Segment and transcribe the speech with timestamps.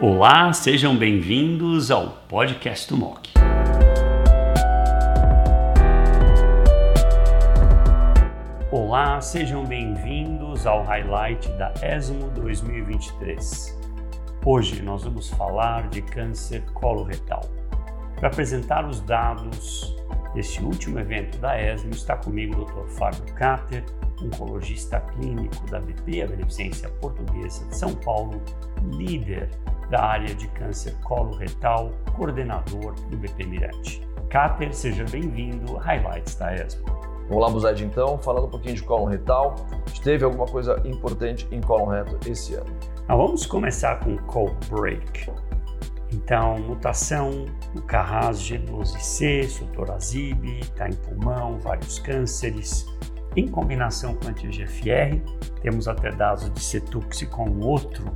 [0.00, 3.32] Olá, sejam bem-vindos ao podcast do MOC.
[8.70, 13.76] Olá, sejam bem-vindos ao highlight da ESMO 2023.
[14.46, 17.42] Hoje nós vamos falar de câncer coloretal.
[18.14, 19.96] Para apresentar os dados
[20.32, 22.88] deste último evento da ESMO, está comigo o Dr.
[22.90, 23.84] Fábio Cáter,
[24.22, 28.40] oncologista clínico da BP, a Beneficência Portuguesa de São Paulo,
[28.92, 29.50] líder
[29.90, 34.06] da área de câncer coloretal, coordenador do BP Mirante.
[34.28, 35.76] Cáter, seja bem-vindo.
[35.76, 36.86] Highlights da ESMO.
[37.28, 39.54] Vamos lá, Buzed, então, falando um pouquinho de cólon retal.
[40.02, 42.74] Teve alguma coisa importante em cólon reto esse ano?
[43.06, 45.30] Nós vamos começar com cold break.
[46.12, 52.86] Então, mutação no Carras G12C, sotorazib, está em pulmão, vários cânceres.
[53.36, 55.20] Em combinação com anti-GFR,
[55.60, 58.10] temos até dados de Cetux com outro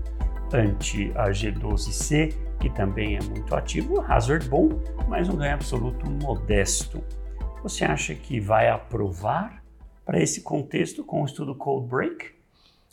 [0.53, 4.69] anti-G12C, que também é muito ativo, hazard bom,
[5.09, 7.03] mas um ganho absoluto modesto.
[7.63, 9.63] Você acha que vai aprovar
[10.05, 12.31] para esse contexto com o estudo Cold Break?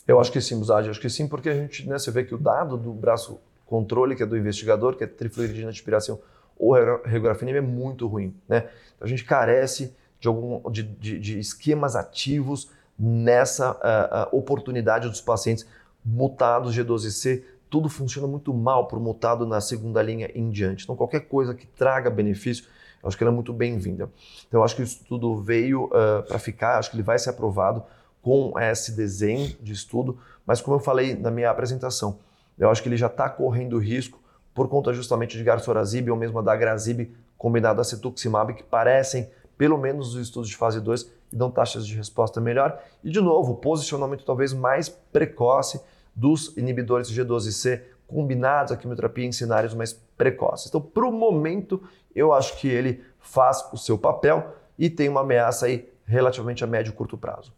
[0.07, 2.33] Eu acho que sim, Buzad, acho que sim, porque a gente, né, você vê que
[2.33, 6.19] o dado do braço controle, que é do investigador, que é trifluoridina de aspiração
[6.57, 6.73] ou
[7.03, 8.35] regografenia, é muito ruim.
[8.47, 8.67] Né?
[8.95, 15.07] Então a gente carece de, algum, de, de, de esquemas ativos nessa uh, uh, oportunidade
[15.07, 15.65] dos pacientes
[16.09, 17.43] mutados G12C.
[17.69, 20.83] Tudo funciona muito mal para o mutado na segunda linha em diante.
[20.83, 22.65] Então, qualquer coisa que traga benefício,
[23.01, 24.09] eu acho que ela é muito bem-vinda.
[24.47, 27.29] Então, eu acho que isso tudo veio uh, para ficar, acho que ele vai ser
[27.29, 27.83] aprovado
[28.21, 32.19] com esse desenho de estudo, mas como eu falei na minha apresentação,
[32.57, 34.19] eu acho que ele já está correndo risco
[34.53, 39.77] por conta justamente de garsorazib ou mesmo da agrazib combinado a cetuximab, que parecem, pelo
[39.77, 42.77] menos os estudos de fase 2, que dão taxas de resposta melhor.
[43.01, 45.79] E, de novo, posicionamento talvez mais precoce
[46.19, 50.67] dos inibidores G12C combinados à quimioterapia em cenários mais precoces.
[50.67, 51.81] Então, para o momento,
[52.15, 56.67] eu acho que ele faz o seu papel e tem uma ameaça aí relativamente a
[56.67, 57.53] médio e curto prazo.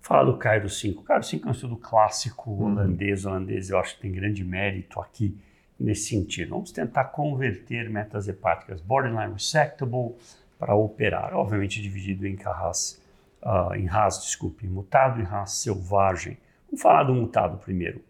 [0.00, 1.02] Falar do Cairo 5.
[1.02, 2.72] O Cairo 5 é um estudo clássico uhum.
[2.72, 3.24] holandês.
[3.24, 3.32] Uhum.
[3.32, 5.38] Holandês, eu acho que tem grande mérito aqui
[5.78, 6.50] nesse sentido.
[6.50, 10.14] Vamos tentar converter metas hepáticas borderline resectable
[10.58, 13.00] para operar, obviamente dividido em RAS,
[13.42, 16.36] uh, em RAS, desculpe, mutado e RAS selvagem.
[16.70, 18.00] Vamos falar do mutado primeiro.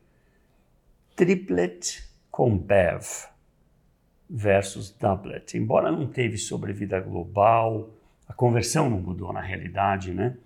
[1.16, 3.03] Triplet com BEV
[4.28, 5.56] versus doublet.
[5.56, 7.88] Embora não teve sobrevida global,
[8.28, 10.37] a conversão não mudou na realidade, né?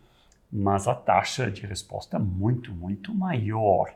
[0.51, 3.93] Mas a taxa de resposta é muito, muito maior.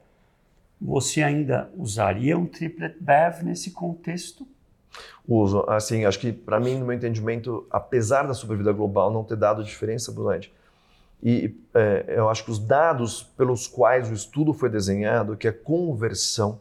[0.81, 4.47] Você ainda usaria um triplet BEV nesse contexto?
[5.27, 5.65] Uso.
[5.69, 9.63] Assim, acho que para mim, no meu entendimento, apesar da sobrevida global não ter dado
[9.63, 10.53] diferença, Brulante,
[11.23, 15.53] e é, eu acho que os dados pelos quais o estudo foi desenhado, que é
[15.53, 16.61] conversão,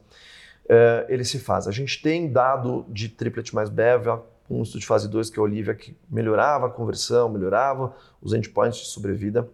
[0.67, 1.67] é, ele se faz.
[1.67, 4.19] A gente tem dado de triplet mais BEV,
[4.49, 8.33] um estudo de fase 2 que é a Olivia, que melhorava a conversão, melhorava os
[8.33, 9.47] endpoints de sobrevida.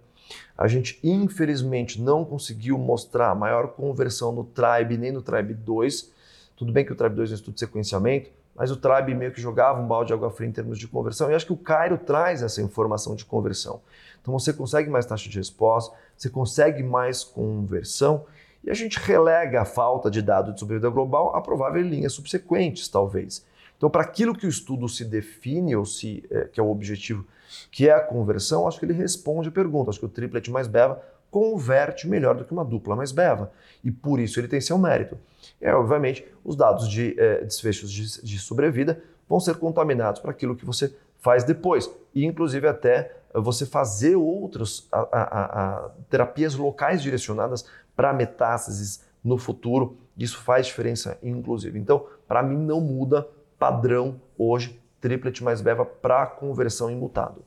[0.57, 6.11] A gente, infelizmente, não conseguiu mostrar maior conversão no TRIBE nem no TRIBE 2.
[6.55, 9.31] Tudo bem que o TRIBE 2 é um estudo de sequenciamento, mas o TRIBE meio
[9.31, 11.29] que jogava um balde de água fria em termos de conversão.
[11.31, 13.81] E acho que o Cairo traz essa informação de conversão.
[14.21, 18.25] Então você consegue mais taxa de resposta, você consegue mais conversão
[18.63, 22.87] e a gente relega a falta de dado de sobrevida global a prováveis linhas subsequentes,
[22.87, 23.45] talvez.
[23.77, 27.25] Então, para aquilo que o estudo se define, ou se, é, que é o objetivo,
[27.69, 29.89] que é a conversão, acho que ele responde a pergunta.
[29.89, 31.03] Acho que o triplet mais beva
[31.33, 33.51] converte melhor do que uma dupla mais beva.
[33.83, 35.17] E por isso ele tem seu mérito.
[35.59, 40.55] É, obviamente, os dados de é, desfechos de, de sobrevida vão ser contaminados para aquilo
[40.55, 41.89] que você faz depois.
[42.13, 47.65] E, inclusive, até você fazer outras a, a, a, terapias locais direcionadas
[47.95, 49.97] para metástases no futuro.
[50.15, 51.79] Isso faz diferença, inclusive.
[51.79, 53.27] Então, para mim, não muda
[53.57, 57.43] padrão hoje, triplet mais beva para conversão em mutado.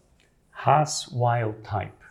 [0.50, 2.05] RAS wild type.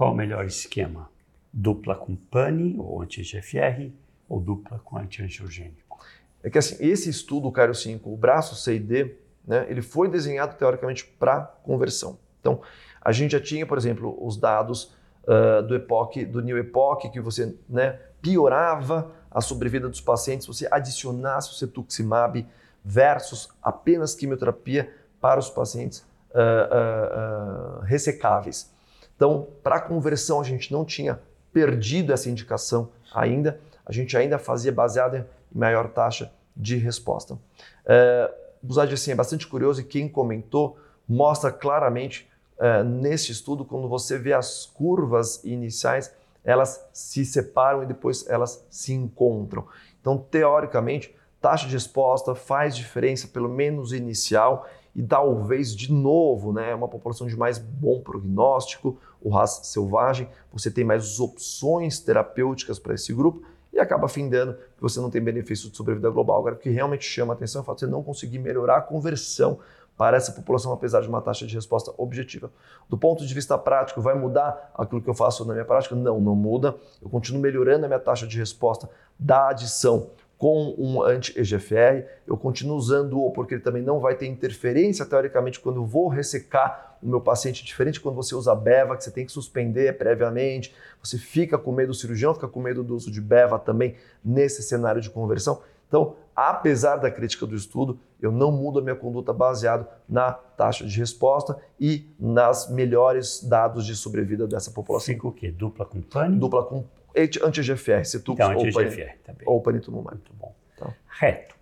[0.00, 1.10] Qual o melhor esquema?
[1.52, 3.92] Dupla com PANI ou anti-GFR
[4.26, 6.00] ou dupla com anti-angiogênico?
[6.42, 9.14] É que assim, esse estudo, o Cairo 5, o braço C e D,
[9.46, 12.18] né, ele foi desenhado teoricamente para conversão.
[12.40, 12.62] Então,
[12.98, 17.20] a gente já tinha, por exemplo, os dados uh, do EPOC, do New EPOC, que
[17.20, 22.48] você né, piorava a sobrevida dos pacientes, você adicionasse o cetuximab
[22.82, 25.98] versus apenas quimioterapia para os pacientes
[26.30, 28.79] uh, uh, ressecáveis.
[29.20, 31.20] Então, para conversão, a gente não tinha
[31.52, 37.34] perdido essa indicação ainda, a gente ainda fazia baseada em maior taxa de resposta.
[37.34, 38.32] Uh,
[38.62, 42.26] Buzad, assim, é bastante curioso e quem comentou mostra claramente
[42.56, 46.10] uh, nesse estudo, quando você vê as curvas iniciais,
[46.42, 49.66] elas se separam e depois elas se encontram.
[50.00, 56.74] Então, teoricamente, taxa de resposta faz diferença, pelo menos inicial, e talvez de novo, né,
[56.74, 62.94] uma população de mais bom prognóstico, o raça selvagem, você tem mais opções terapêuticas para
[62.94, 63.42] esse grupo
[63.72, 66.38] e acaba findando que você não tem benefício de sobrevida global.
[66.38, 68.80] Agora, o que realmente chama atenção é o fato de você não conseguir melhorar a
[68.80, 69.60] conversão
[69.96, 72.50] para essa população, apesar de uma taxa de resposta objetiva.
[72.88, 75.94] Do ponto de vista prático, vai mudar aquilo que eu faço na minha prática?
[75.94, 76.74] Não, não muda.
[77.02, 78.88] Eu continuo melhorando a minha taxa de resposta
[79.18, 80.08] da adição
[80.40, 82.06] com um anti-EGFR.
[82.26, 86.96] Eu continuo usando-o porque ele também não vai ter interferência, teoricamente, quando eu vou ressecar
[87.02, 90.74] o meu paciente, diferente quando você usa BEVA, que você tem que suspender previamente.
[91.04, 94.62] Você fica com medo do cirurgião, fica com medo do uso de BEVA também nesse
[94.62, 95.60] cenário de conversão.
[95.86, 100.86] Então, apesar da crítica do estudo, eu não mudo a minha conduta baseado na taxa
[100.86, 105.14] de resposta e nas melhores dados de sobrevida dessa população.
[105.14, 105.50] Fica o quê?
[105.50, 106.38] Dupla com pane?
[106.38, 106.86] Dupla com
[107.16, 109.14] anti-GFR, Cetux então, anti -GFR,
[109.46, 110.16] ou panitumumab.
[110.16, 110.54] Muito bom.
[110.76, 110.94] Tá.
[111.18, 111.54] Reto.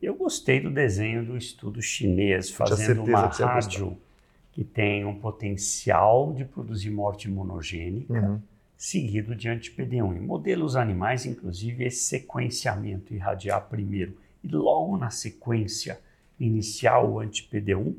[0.00, 3.96] Eu gostei do desenho do estudo chinês fazendo uma rádio
[4.52, 8.40] que tem um potencial de produzir morte imunogênica, uhum.
[8.76, 10.16] seguido de anti-PD1.
[10.16, 15.98] Em modelos animais, inclusive, esse sequenciamento irradiar primeiro e logo na sequência
[16.38, 17.94] iniciar o anti-PD1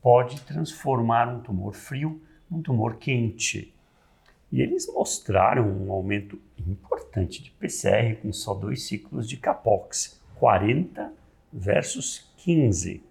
[0.00, 3.74] pode transformar um tumor frio num tumor quente.
[4.50, 11.12] E eles mostraram um aumento importante de PCR com só dois ciclos de Capox, 40
[11.52, 13.02] versus 15.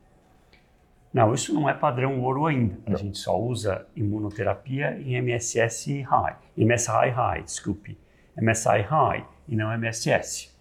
[1.14, 2.78] Não, isso não é padrão ouro ainda.
[2.86, 7.98] A gente só usa imunoterapia em MSS high, MSI high, desculpe,
[8.40, 10.52] MSI high e não MSS.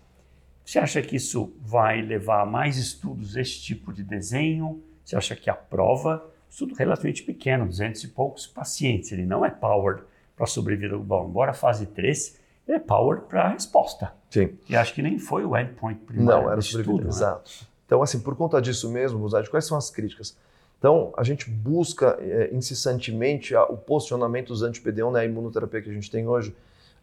[0.64, 4.82] Você acha que isso vai levar a mais estudos esse tipo de desenho?
[5.04, 9.50] Você acha que a prova, estudo relativamente pequeno, 200 e poucos pacientes, ele não é
[9.50, 10.02] powered
[10.36, 12.38] para sobrevida global, embora a fase 3
[12.68, 14.12] é power para a resposta.
[14.28, 14.58] Sim.
[14.68, 16.42] E acho que nem foi o endpoint primário.
[16.42, 17.08] Não, era sobrevida, né?
[17.08, 17.50] exato.
[17.86, 20.36] Então, assim, por conta disso mesmo, Rosade, quais são as críticas?
[20.78, 25.88] Então, a gente busca é, incessantemente a, o posicionamento dos anti-PD1, né, a imunoterapia que
[25.88, 26.54] a gente tem hoje,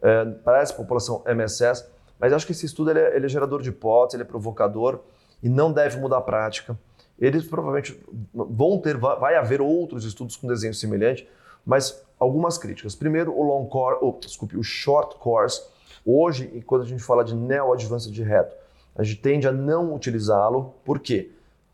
[0.02, 1.86] é, para essa população MSS,
[2.20, 5.00] mas acho que esse estudo ele é, ele é gerador de hipótese, ele é provocador
[5.42, 6.78] e não deve mudar a prática.
[7.20, 7.98] Eles provavelmente
[8.34, 11.28] vão ter, vai haver outros estudos com desenho semelhante,
[11.66, 12.96] mas algumas críticas.
[12.96, 15.62] Primeiro, o long course, oh, desculpe, o short course.
[16.06, 18.56] Hoje, quando a gente fala de neoadjuvância de reto,
[18.96, 20.74] a gente tende a não utilizá-lo.
[20.84, 21.32] Por quê?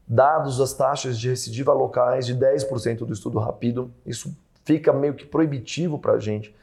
[0.08, 5.26] Dados as taxas de recidiva locais de 10% do estudo rápido, isso fica meio que
[5.26, 6.56] proibitivo para a gente.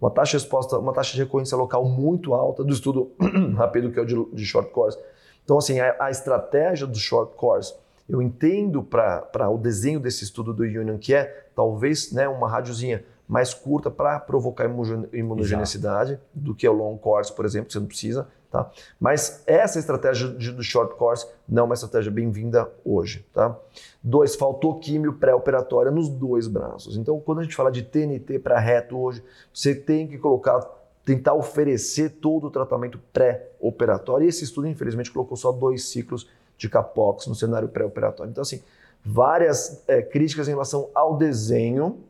[0.00, 3.12] Uma taxa de resposta, uma taxa de recorrência local muito alta do estudo
[3.56, 4.98] rápido, que é o de, de short course.
[5.44, 7.74] Então, assim, a, a estratégia do short course
[8.08, 13.04] eu entendo para o desenho desse estudo do Union que é talvez né, uma rádiozinha
[13.26, 14.66] mais curta para provocar
[15.12, 16.26] imunogenicidade Exato.
[16.34, 18.28] do que o long course, por exemplo, que você não precisa.
[18.50, 18.70] Tá?
[19.00, 23.26] Mas essa estratégia de, do short course não é uma estratégia bem-vinda hoje.
[23.32, 23.58] Tá?
[24.02, 26.96] Dois, faltou químio pré-operatória nos dois braços.
[26.96, 30.60] Então, quando a gente fala de TNT para reto hoje, você tem que colocar,
[31.04, 34.26] tentar oferecer todo o tratamento pré-operatório.
[34.26, 36.28] E esse estudo, infelizmente, colocou só dois ciclos
[36.64, 38.30] de capox no cenário pré-operatório.
[38.30, 38.62] Então, assim,
[39.04, 42.00] várias é, críticas em relação ao desenho,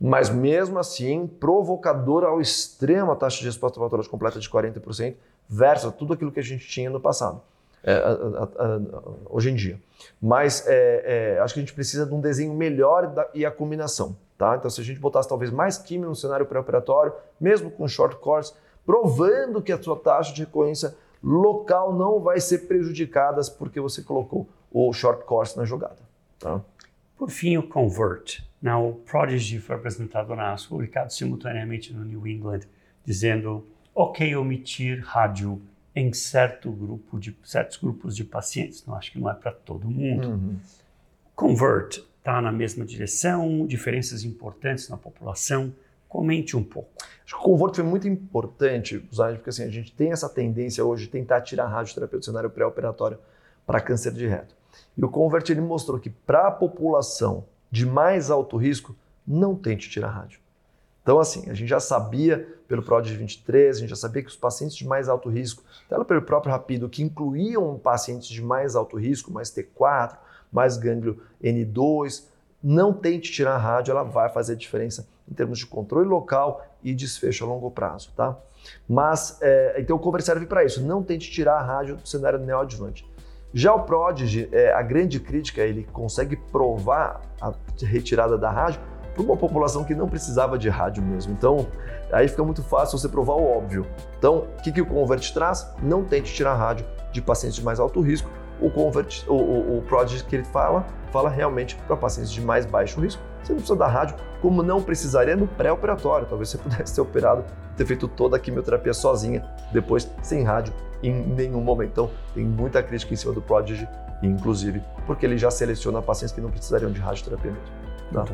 [0.00, 5.14] mas mesmo assim, provocador ao extremo a taxa de resposta patológica completa de 40%
[5.48, 7.40] versus tudo aquilo que a gente tinha no passado,
[7.82, 8.80] é, a, a, a,
[9.28, 9.80] hoje em dia.
[10.22, 13.50] Mas é, é, acho que a gente precisa de um desenho melhor da, e a
[13.50, 14.16] combinação.
[14.36, 14.54] Tá?
[14.56, 18.52] Então, se a gente botasse talvez mais química no cenário pré-operatório, mesmo com short course,
[18.86, 24.48] provando que a sua taxa de recorrência local não vai ser prejudicada porque você colocou
[24.70, 25.98] o short course na jogada.
[26.38, 26.60] Tá?
[27.16, 28.40] Por fim, o Convert.
[28.62, 32.60] Now, o Prodigy foi apresentado na ASCO, publicado simultaneamente no New England,
[33.04, 35.60] dizendo ok omitir rádio
[35.94, 38.84] em certo grupo de, certos grupos de pacientes.
[38.86, 40.28] Não acho que não é para todo mundo.
[40.28, 40.56] Uhum.
[41.34, 45.72] Convert está na mesma direção, diferenças importantes na população.
[46.08, 46.90] Comente um pouco.
[47.24, 51.04] Acho que o conforto foi muito importante, porque assim, a gente tem essa tendência hoje
[51.04, 53.18] de tentar tirar a radioterapia do cenário pré-operatório
[53.66, 54.56] para câncer de reto.
[54.96, 58.96] E o Convert ele mostrou que para a população de mais alto risco,
[59.26, 60.40] não tente tirar rádio.
[61.02, 64.36] Então, assim, a gente já sabia pelo PROD 23, a gente já sabia que os
[64.36, 68.96] pacientes de mais alto risco, até pelo próprio Rapido, que incluíam pacientes de mais alto
[68.98, 70.16] risco, mais T4,
[70.52, 72.24] mais gânglio N2,
[72.62, 77.44] não tente tirar rádio, ela vai fazer diferença em termos de controle local e desfecho
[77.44, 78.36] a longo prazo, tá?
[78.88, 82.38] Mas, é, então o cover serve para isso, não tente tirar a rádio do cenário
[82.38, 83.06] neoadjuvante.
[83.52, 88.80] Já o Prodigy, é, a grande crítica, ele consegue provar a retirada da rádio
[89.14, 91.32] para uma população que não precisava de rádio mesmo.
[91.32, 91.66] Então,
[92.12, 93.86] aí fica muito fácil você provar o óbvio.
[94.18, 95.66] Então, o que, que o Convert traz?
[95.82, 98.30] Não tente tirar rádio de pacientes de mais alto risco.
[98.60, 102.66] O Convert, o, o, o Project que ele fala, fala realmente para pacientes de mais
[102.66, 103.22] baixo risco.
[103.42, 106.26] Você não precisa da rádio, como não precisaria no pré-operatório.
[106.26, 107.44] Talvez você pudesse ter operado,
[107.76, 110.72] ter feito toda a quimioterapia sozinha, depois sem rádio
[111.02, 111.90] em nenhum momento.
[111.90, 113.88] Então, tem muita crítica em cima do Prodigy,
[114.22, 117.68] inclusive, porque ele já seleciona pacientes que não precisariam de radioterapia mesmo.
[118.12, 118.24] Tá?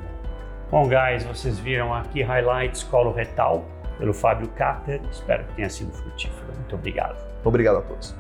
[0.71, 0.89] Bom.
[0.89, 3.65] Guys, vocês viram aqui highlights colo retal
[3.99, 5.01] pelo Fábio Carter.
[5.11, 6.53] Espero que tenha sido frutífero.
[6.57, 7.17] Muito obrigado.
[7.45, 8.15] Obrigado a todos.